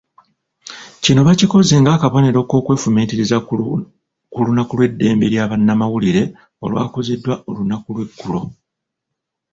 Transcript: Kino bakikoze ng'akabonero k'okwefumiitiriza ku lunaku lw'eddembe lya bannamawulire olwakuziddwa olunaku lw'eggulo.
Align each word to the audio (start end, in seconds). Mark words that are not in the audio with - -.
Kino 1.03 1.21
bakikoze 1.27 1.75
ng'akabonero 1.81 2.39
k'okwefumiitiriza 2.49 3.37
ku 4.33 4.39
lunaku 4.45 4.73
lw'eddembe 4.77 5.25
lya 5.33 5.49
bannamawulire 5.51 6.23
olwakuziddwa 6.63 7.33
olunaku 7.49 7.89
lw'eggulo. 7.95 8.41